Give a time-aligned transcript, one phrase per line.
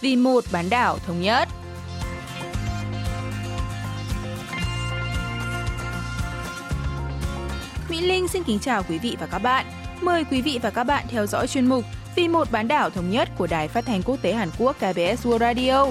[0.00, 1.48] vì một bán đảo thống nhất.
[7.88, 9.66] Mỹ Linh xin kính chào quý vị và các bạn.
[10.00, 11.84] Mời quý vị và các bạn theo dõi chuyên mục
[12.16, 15.26] Vì một bán đảo thống nhất của Đài Phát thanh Quốc tế Hàn Quốc KBS
[15.26, 15.86] World Radio.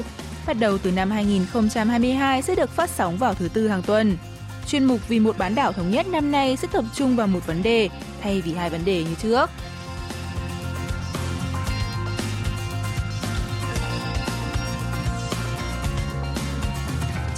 [0.48, 4.18] Bắt đầu từ năm 2022 sẽ được phát sóng vào thứ tư hàng tuần.
[4.68, 7.48] Chuyên mục Vì một bán đảo thống nhất năm nay sẽ tập trung vào một
[7.48, 7.90] vấn đề
[8.22, 9.50] thay vì hai vấn đề như trước.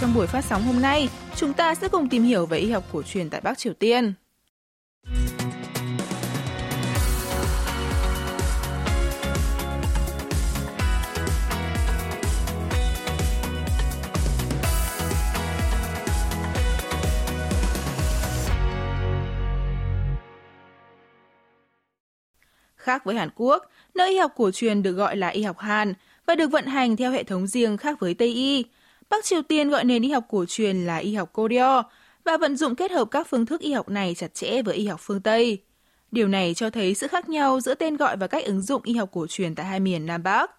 [0.01, 2.83] Trong buổi phát sóng hôm nay, chúng ta sẽ cùng tìm hiểu về y học
[2.91, 4.13] cổ truyền tại Bắc Triều Tiên.
[22.75, 25.93] Khác với Hàn Quốc, nơi y học cổ truyền được gọi là y học Hàn
[26.25, 28.65] và được vận hành theo hệ thống riêng khác với Tây y.
[29.11, 31.83] Bắc Triều Tiên gọi nền y học cổ truyền là y học Koryo
[32.23, 34.87] và vận dụng kết hợp các phương thức y học này chặt chẽ với y
[34.87, 35.57] học phương Tây.
[36.11, 38.93] Điều này cho thấy sự khác nhau giữa tên gọi và cách ứng dụng y
[38.93, 40.51] học cổ truyền tại hai miền Nam Bắc.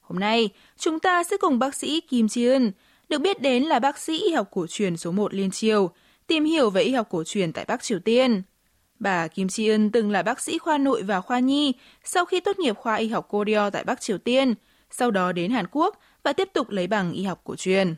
[0.00, 2.70] Hôm nay, chúng ta sẽ cùng bác sĩ Kim Ji-eun,
[3.08, 5.90] được biết đến là bác sĩ y học cổ truyền số 1 Liên Triều,
[6.26, 8.42] tìm hiểu về y học cổ truyền tại Bắc Triều Tiên.
[8.98, 11.72] Bà Kim Chi Eun từng là bác sĩ khoa nội và khoa nhi
[12.04, 14.54] sau khi tốt nghiệp khoa y học Koryo tại Bắc Triều Tiên,
[14.90, 17.95] sau đó đến Hàn Quốc và tiếp tục lấy bằng y học cổ truyền.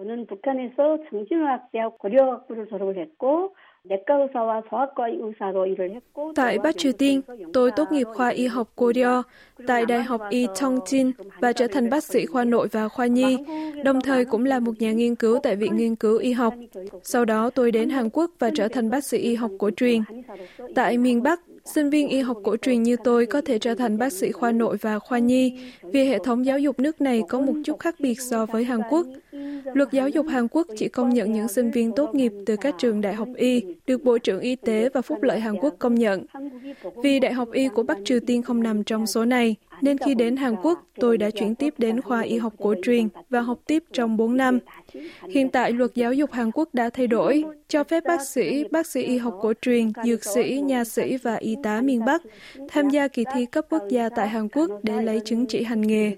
[0.00, 3.52] 저는 북한에서 정신의학대학 고려학부를 졸업을 했고
[6.34, 7.20] Tại Bắc Triều Tiên,
[7.52, 9.22] tôi tốt nghiệp khoa y học Korea
[9.66, 13.38] tại Đại học Y Chongjin và trở thành bác sĩ khoa nội và khoa nhi,
[13.84, 16.54] đồng thời cũng là một nhà nghiên cứu tại Viện Nghiên cứu Y học.
[17.02, 20.02] Sau đó tôi đến Hàn Quốc và trở thành bác sĩ y học cổ truyền.
[20.74, 23.97] Tại miền Bắc, Sinh viên y học cổ truyền như tôi có thể trở thành
[23.97, 27.41] bác sĩ khoa nội và khoa nhi vì hệ thống giáo dục nước này có
[27.41, 29.07] một chút khác biệt so với Hàn Quốc.
[29.73, 32.75] Luật giáo dục Hàn Quốc chỉ công nhận những sinh viên tốt nghiệp từ các
[32.77, 35.95] trường đại học y được Bộ trưởng Y tế và Phúc lợi Hàn Quốc công
[35.95, 36.25] nhận.
[37.03, 40.15] Vì đại học y của Bắc Triều Tiên không nằm trong số này, nên khi
[40.15, 43.59] đến Hàn Quốc, tôi đã chuyển tiếp đến khoa y học cổ truyền và học
[43.65, 44.59] tiếp trong 4 năm.
[45.29, 48.87] Hiện tại, luật giáo dục Hàn Quốc đã thay đổi, cho phép bác sĩ, bác
[48.87, 52.21] sĩ y học cổ truyền, dược sĩ, nha sĩ và y tá miền Bắc
[52.69, 55.81] tham gia kỳ thi cấp quốc gia tại Hàn Quốc để lấy chứng chỉ hành
[55.81, 56.15] nghề.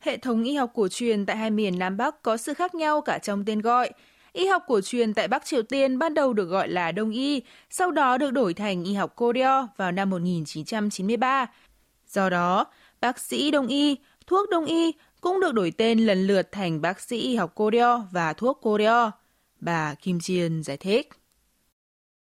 [0.00, 3.00] Hệ thống y học cổ truyền tại hai miền Nam Bắc có sự khác nhau
[3.00, 3.90] cả trong tên gọi.
[4.36, 7.42] Y học cổ truyền tại Bắc Triều Tiên ban đầu được gọi là Đông y,
[7.70, 11.46] sau đó được đổi thành y học Koryo vào năm 1993.
[12.08, 12.66] Do đó,
[13.00, 17.00] bác sĩ Đông y, thuốc Đông y cũng được đổi tên lần lượt thành bác
[17.00, 19.10] sĩ y học Koryo và thuốc Koryo.
[19.60, 21.08] Bà Kim Jian giải thích.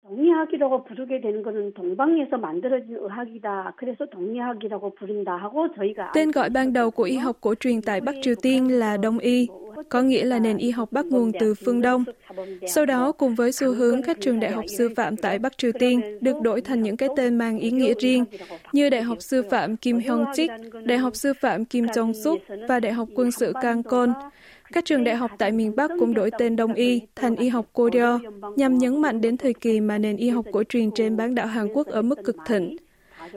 [0.06, 3.74] 동의학이라고 부르게 되는 것은 동방에서 만들어진 의학이다.
[3.76, 8.00] 그래서 동의학이라고 부른다 하고 저희가 Tên gọi ban đầu của y học cổ truyền tại
[8.00, 9.48] Bắc Triều Tiên là Đông y,
[9.88, 12.04] có nghĩa là nền y học bắt nguồn từ phương Đông.
[12.66, 15.72] Sau đó, cùng với xu hướng các trường đại học sư phạm tại Bắc Triều
[15.78, 18.24] Tiên được đổi thành những cái tên mang ý nghĩa riêng,
[18.72, 20.50] như Đại học Sư phạm Kim Hyong Chik,
[20.84, 24.12] Đại học Sư phạm Kim Jong Suk và Đại học Quân sự Kangkon.
[24.72, 27.66] Các trường đại học tại miền Bắc cũng đổi tên Đông y thành y học
[27.72, 28.18] Korea
[28.56, 31.46] nhằm nhấn mạnh đến thời kỳ mà nền y học cổ truyền trên bán đảo
[31.46, 32.76] Hàn Quốc ở mức cực thịnh.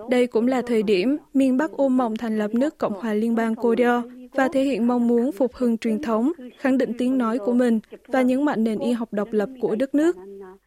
[0.09, 3.35] Đây cũng là thời điểm miền Bắc ôm mộng thành lập nước Cộng hòa Liên
[3.35, 7.37] bang Korea và thể hiện mong muốn phục hưng truyền thống, khẳng định tiếng nói
[7.37, 10.15] của mình và nhấn mạnh nền y học độc lập của đất nước.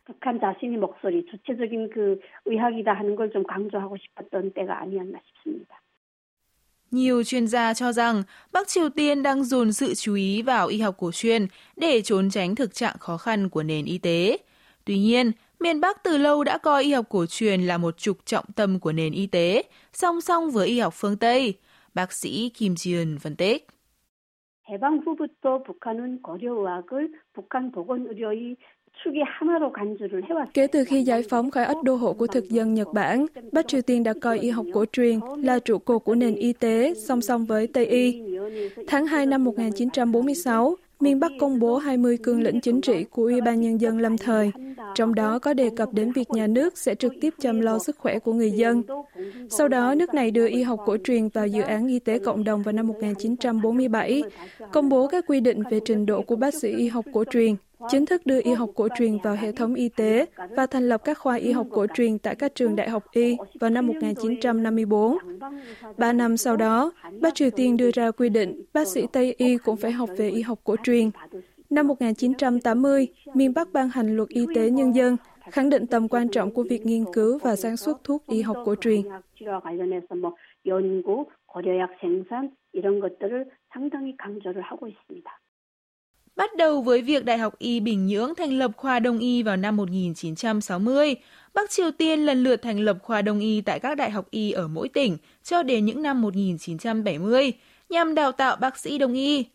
[0.09, 5.76] 북한 자신의 목소리, 주체적인 그 의학이다 하는 걸 좀 강조하고 싶었던 때가 아니었나 싶습니다.
[6.92, 8.22] Nhiều chuyên gia cho rằng
[8.53, 12.31] Bắc Triều Tiên đang dồn sự chú ý vào y học cổ truyền để trốn
[12.31, 14.38] tránh thực trạng khó khăn của nền y tế.
[14.84, 18.26] Tuy nhiên, miền Bắc từ lâu đã coi y học cổ truyền là một trục
[18.26, 21.54] trọng tâm của nền y tế, song song với y học phương Tây.
[21.94, 23.66] Bác sĩ Kim Ji-eun phân tích.
[24.70, 28.56] 해방 후부터 북한은 고려의학을 북한 보건의료의
[30.53, 33.67] Kể từ khi giải phóng khỏi ách đô hộ của thực dân Nhật Bản, Bắc
[33.67, 36.93] Triều Tiên đã coi y học cổ truyền là trụ cột của nền y tế
[36.93, 38.22] song song với Tây y.
[38.87, 43.41] Tháng 2 năm 1946, miền Bắc công bố 20 cương lĩnh chính trị của Ủy
[43.41, 44.51] ban Nhân dân lâm thời,
[44.96, 47.97] trong đó có đề cập đến việc nhà nước sẽ trực tiếp chăm lo sức
[47.97, 48.84] khỏe của người dân.
[49.49, 52.43] Sau đó, nước này đưa y học cổ truyền vào dự án y tế cộng
[52.43, 54.23] đồng vào năm 1947,
[54.72, 57.55] công bố các quy định về trình độ của bác sĩ y học cổ truyền,
[57.90, 60.26] chính thức đưa y học cổ truyền vào hệ thống y tế
[60.56, 63.38] và thành lập các khoa y học cổ truyền tại các trường đại học y
[63.59, 65.18] vào năm 1954.
[65.97, 66.91] Ba năm sau đó,
[67.22, 70.30] Bắc Triều Tiên đưa ra quy định bác sĩ Tây y cũng phải học về
[70.30, 71.09] y học cổ truyền.
[71.70, 75.18] Năm 1980, miền Bắc ban hành luật y tế nhân dân
[75.52, 78.58] khẳng định tầm quan trọng của việc nghiên cứu và sản xuất thuốc y học
[78.66, 79.02] cổ truyền
[86.36, 89.56] Bắt đầu với việc Đại học Y Bình Nhưỡng thành lập khoa đông y vào
[89.56, 91.16] năm 1960,
[91.54, 94.53] Bắc Triều Tiên lần lượt thành lập khoa đông y tại các đại học y
[94.53, 97.53] ở mỗi tỉnh cho đến những năm 1970
[97.89, 99.47] nhằm đào tạo bác sĩ đông y.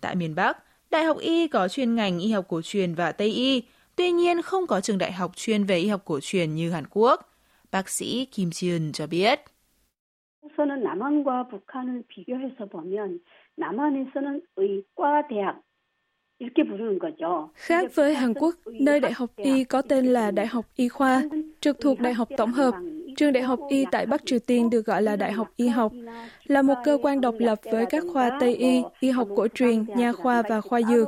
[0.00, 0.58] Tại miền Bắc,
[0.90, 3.62] Đại học Y có chuyên ngành y học cổ truyền và Tây y,
[3.96, 6.84] tuy nhiên không có trường đại học chuyên về y học cổ truyền như Hàn
[6.90, 7.32] Quốc.
[7.72, 9.40] Bác sĩ Kim Chiên cho biết.
[10.42, 13.20] 우선은 남한과 북한을 비교해서 보면
[13.56, 15.62] 남한에서는 의과 대학
[17.55, 21.23] Khác với Hàn Quốc, nơi Đại học Y có tên là Đại học Y khoa,
[21.59, 22.73] trực thuộc Đại học Tổng hợp,
[23.17, 25.91] trường Đại học Y tại Bắc Triều Tiên được gọi là Đại học Y học,
[26.43, 29.85] là một cơ quan độc lập với các khoa Tây Y, y học cổ truyền,
[29.95, 31.07] nha khoa và khoa dược.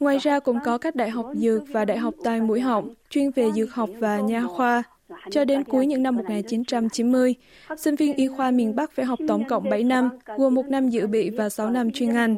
[0.00, 3.30] Ngoài ra cũng có các đại học dược và đại học tai mũi họng, chuyên
[3.30, 4.82] về dược học và nha khoa.
[5.29, 7.35] Cho đến cuối những năm 1990,
[7.77, 10.89] sinh viên y khoa miền Bắc phải học tổng cộng 7 năm, gồm một năm
[10.89, 12.35] dự bị và 6 năm chuyên ngành.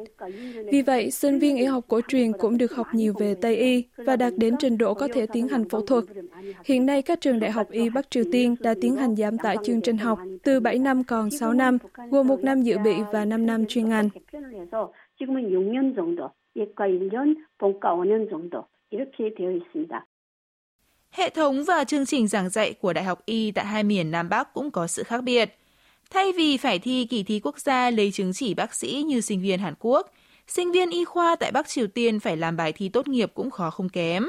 [0.72, 3.84] Vì vậy, sinh viên y học cổ truyền cũng được học nhiều về Tây y
[3.98, 6.04] và đạt đến trình độ có thể tiến hành phẫu thuật.
[6.66, 9.57] Hiện nay, các trường đại học y Bắc Triều Tiên đã tiến hành giảm tải
[9.63, 11.78] chương trình học từ 7 năm còn 6 năm,
[12.12, 14.10] gồm một năm dự bị và 5 năm chuyên ngành.
[15.19, 20.06] 지금은 6년 정도, 예과 1년, 본과 5년 정도 이렇게 되어 있습니다.
[21.12, 24.29] Hệ thống và chương trình giảng dạy của Đại học Y tại hai miền Nam
[24.29, 25.59] Bắc cũng có sự khác biệt.
[26.11, 29.43] Thay vì phải thi kỳ thi quốc gia lấy chứng chỉ bác sĩ như sinh
[29.43, 30.12] viên Hàn Quốc,
[30.49, 33.50] sinh viên y khoa tại Bắc Triều Tiên phải làm bài thi tốt nghiệp cũng
[33.50, 34.26] khó không kém.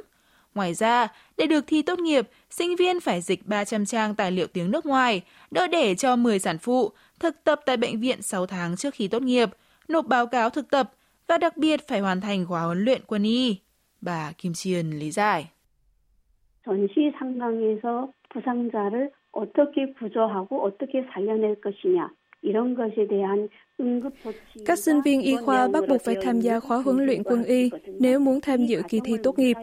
[0.56, 1.08] Ngoài ra,
[1.38, 4.86] để được thi tốt nghiệp, sinh viên phải dịch 300 trang tài liệu tiếng nước
[4.86, 5.22] ngoài,
[5.52, 9.08] đỡ để cho 10 sản phụ, thực tập tại bệnh viện 6 tháng trước khi
[9.08, 9.50] tốt nghiệp,
[9.88, 10.94] nộp báo cáo thực tập
[11.28, 13.58] và đặc biệt phải hoàn thành khóa huấn luyện quân y.
[14.02, 15.48] Bà Kim Chiên lý giải.
[16.64, 22.12] 전시 상황에서 부상자를 어떻게 구조하고 어떻게 살려낼 것이냐
[24.66, 27.70] Các sinh viên y khoa bắt buộc phải tham gia khóa huấn luyện quân y
[28.00, 29.58] nếu muốn tham dự kỳ thi tốt nghiệp,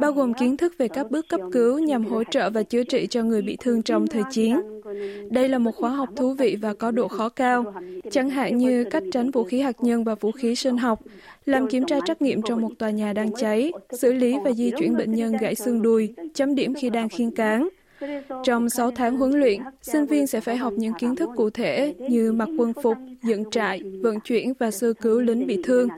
[0.00, 3.06] bao gồm kiến thức về các bước cấp cứu nhằm hỗ trợ và chữa trị
[3.10, 4.60] cho người bị thương trong thời chiến.
[5.30, 7.74] Đây là một khóa học thú vị và có độ khó cao,
[8.10, 11.00] chẳng hạn như cách tránh vũ khí hạt nhân và vũ khí sinh học,
[11.44, 14.70] làm kiểm tra trắc nghiệm trong một tòa nhà đang cháy, xử lý và di
[14.78, 17.68] chuyển bệnh nhân gãy xương đùi, chấm điểm khi đang khiên cáng,
[18.44, 21.94] trong 6 tháng huấn luyện, sinh viên sẽ phải học những kiến thức cụ thể
[21.98, 25.88] như mặc quân phục, dựng trại, vận chuyển và sơ cứu lính bị thương.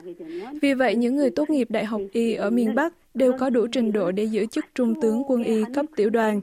[0.61, 3.67] Vì vậy, những người tốt nghiệp Đại học Y ở miền Bắc đều có đủ
[3.71, 6.41] trình độ để giữ chức trung tướng quân y cấp tiểu đoàn.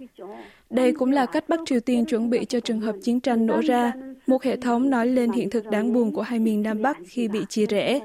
[0.70, 3.60] Đây cũng là cách Bắc Triều Tiên chuẩn bị cho trường hợp chiến tranh nổ
[3.60, 3.92] ra,
[4.26, 7.28] một hệ thống nói lên hiện thực đáng buồn của hai miền Nam Bắc khi
[7.28, 8.00] bị chia rẽ.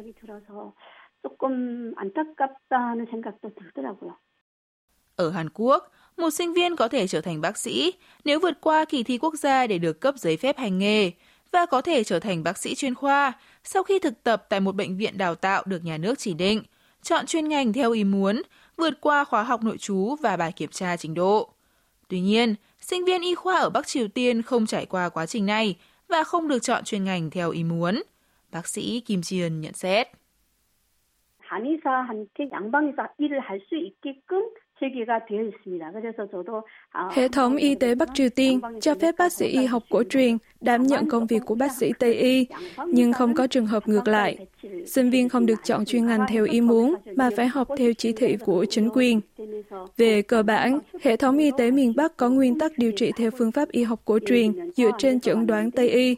[5.15, 7.92] Ở Hàn Quốc, một sinh viên có thể trở thành bác sĩ
[8.24, 11.10] nếu vượt qua kỳ thi quốc gia để được cấp giấy phép hành nghề
[11.52, 13.32] và có thể trở thành bác sĩ chuyên khoa
[13.64, 16.62] sau khi thực tập tại một bệnh viện đào tạo được nhà nước chỉ định,
[17.02, 18.42] chọn chuyên ngành theo ý muốn,
[18.76, 21.50] vượt qua khóa học nội trú và bài kiểm tra trình độ.
[22.08, 25.46] Tuy nhiên, sinh viên y khoa ở Bắc Triều Tiên không trải qua quá trình
[25.46, 25.76] này
[26.08, 28.02] và không được chọn chuyên ngành theo ý muốn.
[28.52, 30.08] Bác sĩ Kim Chiên nhận xét.
[31.50, 34.38] 한의사한테 양방에서 일을 할 수 있게끔
[37.11, 40.37] Hệ thống y tế Bắc Triều Tiên cho phép bác sĩ y học cổ truyền
[40.61, 42.47] đảm nhận công việc của bác sĩ Tây y,
[42.87, 44.37] nhưng không có trường hợp ngược lại.
[44.87, 48.11] Sinh viên không được chọn chuyên ngành theo ý muốn, mà phải học theo chỉ
[48.11, 49.21] thị của chính quyền.
[49.97, 53.31] Về cơ bản, hệ thống y tế miền Bắc có nguyên tắc điều trị theo
[53.31, 56.15] phương pháp y học cổ truyền dựa trên chẩn đoán Tây y.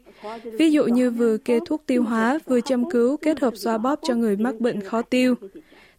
[0.60, 4.00] Ví dụ như vừa kê thuốc tiêu hóa, vừa châm cứu kết hợp xoa bóp
[4.04, 5.36] cho người mắc bệnh khó tiêu.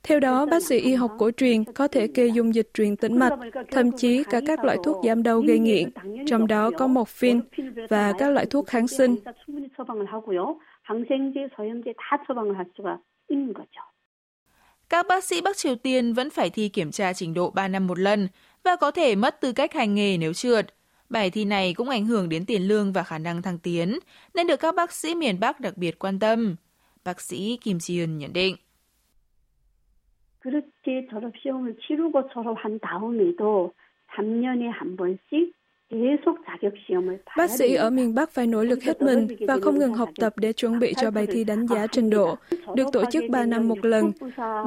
[0.03, 3.19] Theo đó, bác sĩ y học cổ truyền có thể kê dung dịch truyền tĩnh
[3.19, 3.39] mạch,
[3.71, 5.91] thậm chí cả các loại thuốc giảm đau gây nghiện,
[6.27, 7.41] trong đó có morphine
[7.89, 9.17] và các loại thuốc kháng sinh.
[14.89, 17.87] Các bác sĩ Bắc Triều Tiên vẫn phải thi kiểm tra trình độ 3 năm
[17.87, 18.29] một lần
[18.65, 20.75] và có thể mất tư cách hành nghề nếu trượt.
[21.09, 23.99] Bài thi này cũng ảnh hưởng đến tiền lương và khả năng thăng tiến,
[24.35, 26.57] nên được các bác sĩ miền Bắc đặc biệt quan tâm.
[27.05, 28.57] Bác sĩ Kim Jiun nhận định.
[30.41, 33.73] 그렇게 졸업 시험을 치르고 졸업한 다음에도
[34.15, 35.55] 3년에 한 번씩
[37.37, 40.33] Bác sĩ ở miền Bắc phải nỗ lực hết mình và không ngừng học tập
[40.37, 42.37] để chuẩn bị cho bài thi đánh giá trình độ,
[42.75, 44.13] được tổ chức 3 năm một lần,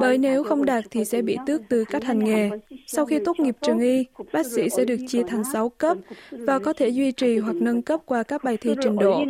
[0.00, 2.50] bởi nếu không đạt thì sẽ bị tước tư cách hành nghề.
[2.86, 5.96] Sau khi tốt nghiệp trường y, bác sĩ sẽ được chia thành 6 cấp
[6.30, 9.24] và có thể duy trì hoặc nâng cấp qua các bài thi trình độ.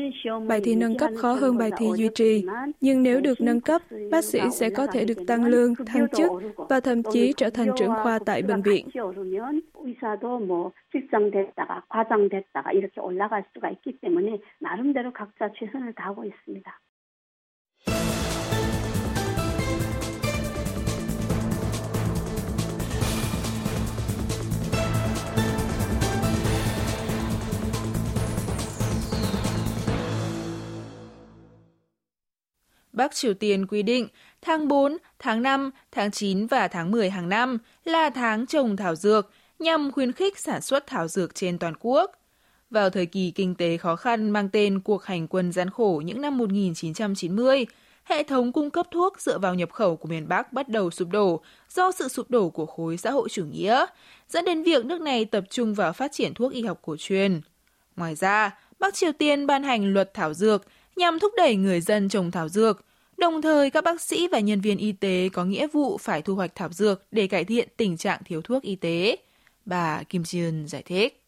[0.48, 2.44] Bài thi nâng cấp khó hơn bài thi duy trì,
[2.80, 6.30] nhưng nếu được nâng cấp, bác sĩ sẽ có thể được tăng lương, thăng chức
[6.56, 8.88] và thậm chí trở thành trưởng khoa tại bệnh viện.
[9.84, 16.80] 의사도 뭐 실장됐다가 과장됐다가 이렇게 올라갈 수가 있기 때문에 나름대로 각자 최선을 다하고 있습니다.
[32.92, 34.08] Bắc Triều Tiên quy định
[34.40, 38.94] tháng 4, tháng 5, tháng 9 và tháng 10 hàng năm là tháng trồng thảo
[38.94, 39.30] dược
[39.62, 42.10] nhằm khuyến khích sản xuất thảo dược trên toàn quốc.
[42.70, 46.20] Vào thời kỳ kinh tế khó khăn mang tên cuộc hành quân gian khổ những
[46.20, 47.66] năm 1990,
[48.04, 51.08] hệ thống cung cấp thuốc dựa vào nhập khẩu của miền Bắc bắt đầu sụp
[51.10, 51.40] đổ
[51.70, 53.86] do sự sụp đổ của khối xã hội chủ nghĩa,
[54.28, 57.40] dẫn đến việc nước này tập trung vào phát triển thuốc y học cổ truyền.
[57.96, 60.66] Ngoài ra, Bắc Triều Tiên ban hành luật thảo dược
[60.96, 62.84] nhằm thúc đẩy người dân trồng thảo dược.
[63.16, 66.34] Đồng thời, các bác sĩ và nhân viên y tế có nghĩa vụ phải thu
[66.34, 69.16] hoạch thảo dược để cải thiện tình trạng thiếu thuốc y tế.
[69.64, 71.21] Bà Kim Ji giải thích.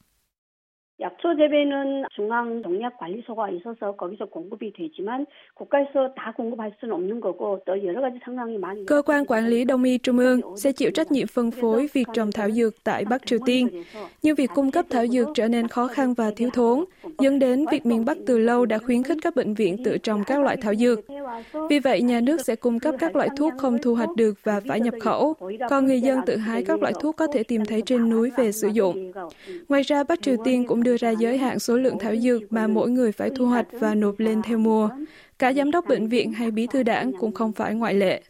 [1.02, 7.82] 약초 재배는 중앙 농약관리소가 있어서 거기서 공급이 되지만 국가에서 다 공급할 수는 없는 거고 또
[7.86, 11.12] 여러 가지 상황이 많이 Cơ quan quản lý Đông y Trung ương sẽ chịu trách
[11.12, 13.84] nhiệm phân phối việc trồng thảo dược tại Bắc Triều Tiên.
[14.22, 16.86] Nhưng việc cung cấp thảo dược trở nên khó khăn và thiếu thốn,
[17.20, 20.24] dẫn đến việc miền Bắc từ lâu đã khuyến khích các bệnh viện tự trồng
[20.28, 21.00] các loại thảo dược.
[21.70, 24.62] Vì vậy, nhà nước sẽ cung cấp các loại thuốc không thu hoạch được và
[24.68, 25.34] phải nhập khẩu,
[25.70, 28.52] còn người dân tự hái các loại thuốc có thể tìm thấy trên núi về
[28.52, 29.12] sử dụng.
[29.70, 32.67] Ngoài ra, Bắc Triều Tiên cũng đưa ra giới hạn số lượng thảo dược mà
[32.67, 34.89] mỗi người phải thu hoạch và nộp lên theo mùa.
[35.39, 38.23] Cả giám đốc bệnh viện hay bí thư đảng cũng không phải ngoại lệ.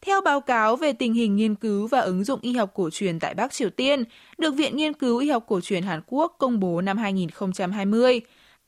[0.00, 3.18] Theo báo cáo về tình hình nghiên cứu và ứng dụng y học cổ truyền
[3.18, 4.04] tại Bắc Triều Tiên,
[4.38, 8.20] được Viện Nghiên cứu Y học cổ truyền Hàn Quốc công bố năm 2020,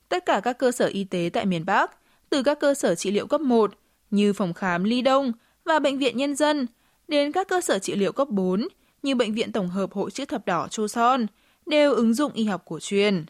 [0.09, 1.91] tất cả các cơ sở y tế tại miền Bắc,
[2.29, 3.71] từ các cơ sở trị liệu cấp 1
[4.11, 5.31] như phòng khám Ly Đông
[5.65, 6.67] và bệnh viện nhân dân
[7.07, 8.67] đến các cơ sở trị liệu cấp 4
[9.03, 11.25] như Bệnh viện Tổng hợp Hội chữ thập đỏ Châu Son
[11.65, 13.25] đều ứng dụng y học cổ truyền.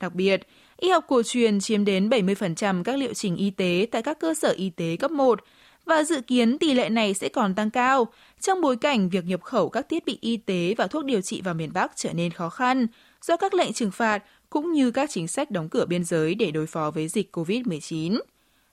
[0.00, 0.46] Đặc biệt,
[0.76, 4.34] y học cổ truyền chiếm đến 70% các liệu trình y tế tại các cơ
[4.34, 5.40] sở y tế cấp 1
[5.84, 8.06] và dự kiến tỷ lệ này sẽ còn tăng cao
[8.40, 11.40] trong bối cảnh việc nhập khẩu các thiết bị y tế và thuốc điều trị
[11.40, 12.86] vào miền Bắc trở nên khó khăn
[13.22, 16.50] do các lệnh trừng phạt cũng như các chính sách đóng cửa biên giới để
[16.50, 18.20] đối phó với dịch COVID-19.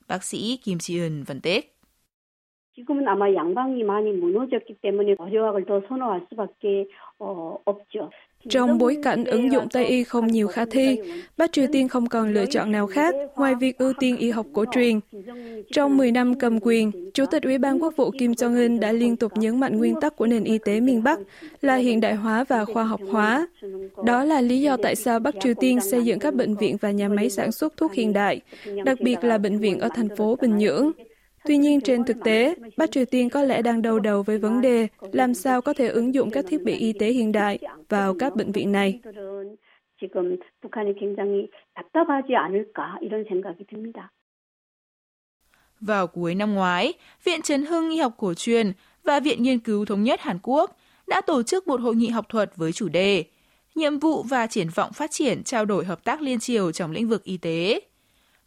[0.08, 1.73] Bác sĩ Kim Chi-eun phân tích.
[2.79, 6.87] 지금은 아마 양방이 많이 무너졌기 때문에 어려학을 더 선호할 수밖에
[7.19, 8.11] 어, 없죠.
[8.49, 10.99] Trong bối cảnh ứng dụng Tây y không nhiều khả thi,
[11.37, 14.47] Bắc Triều Tiên không còn lựa chọn nào khác ngoài việc ưu tiên y học
[14.53, 15.01] cổ truyền.
[15.73, 19.17] Trong 10 năm cầm quyền, Chủ tịch Ủy ban Quốc vụ Kim Jong-un đã liên
[19.17, 21.19] tục nhấn mạnh nguyên tắc của nền y tế miền Bắc
[21.61, 23.47] là hiện đại hóa và khoa học hóa.
[24.05, 26.91] Đó là lý do tại sao Bắc Triều Tiên xây dựng các bệnh viện và
[26.91, 28.41] nhà máy sản xuất thuốc hiện đại,
[28.85, 30.93] đặc biệt là bệnh viện ở thành phố Bình Nhưỡng.
[31.46, 34.62] Tuy nhiên, trên thực tế, Bắc Triều Tiên có lẽ đang đầu đầu với vấn
[34.62, 37.60] đề làm sao có thể ứng dụng các thiết bị y tế hiện đại
[37.90, 39.00] vào các bệnh viện này.
[45.80, 48.72] Vào cuối năm ngoái, Viện Trấn Hưng Y học cổ truyền
[49.04, 52.26] và Viện Nghiên cứu Thống nhất Hàn Quốc đã tổ chức một hội nghị học
[52.30, 53.24] thuật với chủ đề
[53.76, 57.10] Nhiệm vụ và triển vọng phát triển trao đổi hợp tác liên triều trong lĩnh
[57.10, 57.80] vực y tế.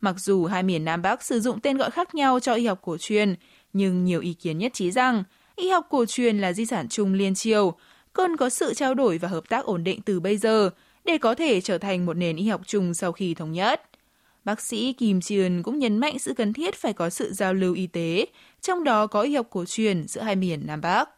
[0.02, 2.80] Mặc dù hai miền Nam Bắc sử dụng tên gọi khác nhau cho y học
[2.82, 3.36] cổ truyền,
[3.74, 5.24] nhưng nhiều ý kiến nhất trí rằng
[5.56, 7.74] y học cổ truyền là di sản chung liên triều,
[8.14, 10.70] cần có sự trao đổi và hợp tác ổn định từ bây giờ
[11.06, 13.82] để có thể trở thành một nền y học chung sau khi thống nhất.
[14.44, 17.74] Bác sĩ Kim Chiên cũng nhấn mạnh sự cần thiết phải có sự giao lưu
[17.74, 18.26] y tế,
[18.62, 21.10] trong đó có y học cổ truyền giữa hai miền Nam Bắc.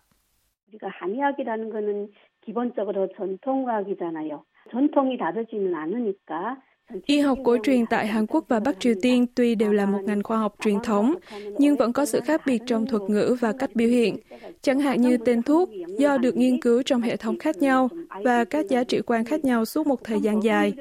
[0.74, 2.12] 우리가 한의학이라는 거는
[2.46, 4.44] 기본적으로 전통의학이잖아요.
[4.72, 6.58] 전통이 다르지는 않으니까
[7.07, 9.99] Y học cổ truyền tại Hàn Quốc và Bắc Triều Tiên tuy đều là một
[10.05, 11.15] ngành khoa học truyền thống,
[11.59, 14.17] nhưng vẫn có sự khác biệt trong thuật ngữ và cách biểu hiện.
[14.63, 17.89] Chẳng hạn như tên thuốc, do được nghiên cứu trong hệ thống khác nhau
[18.25, 20.73] và các giá trị quan khác nhau suốt một thời gian dài.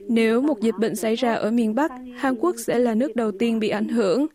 [0.00, 3.32] Nếu một dịch bệnh xảy ra ở miền Bắc, Hàn Quốc sẽ là nước đầu
[3.32, 4.26] tiên bị ảnh hưởng.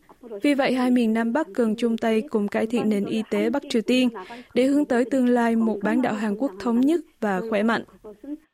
[0.42, 3.50] Vì vậy, hai miền Nam Bắc cần chung tay cùng cải thiện nền y tế
[3.50, 4.08] Bắc Triều Tiên
[4.54, 7.84] để hướng tới tương lai một bán đảo Hàn Quốc thống nhất và khỏe mạnh.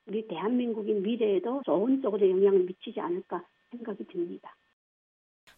[0.07, 4.55] 우리 대한민국의 미래에도 좋은 쪽으로 영향을 미치지 않을까 생각이 듭니다.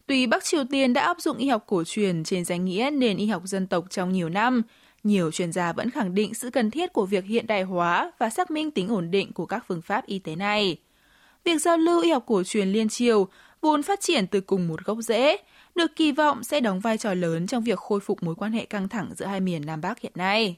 [0.08, 3.18] Tuy Bắc Triều Tiên đã áp dụng y học cổ truyền trên danh nghĩa nền
[3.18, 4.62] y học dân tộc trong nhiều năm,
[5.04, 8.30] nhiều chuyên gia vẫn khẳng định sự cần thiết của việc hiện đại hóa và
[8.30, 10.78] xác minh tính ổn định của các phương pháp y tế này.
[11.44, 13.28] Việc giao lưu y học cổ truyền liên triều
[13.62, 15.38] vốn phát triển từ cùng một gốc rễ,
[15.76, 18.66] được kỳ vọng sẽ đóng vai trò lớn trong việc khôi phục mối quan hệ
[18.66, 20.58] căng thẳng giữa hai miền Nam Bắc hiện nay.